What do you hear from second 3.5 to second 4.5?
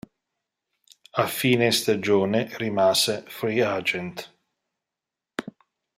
agent.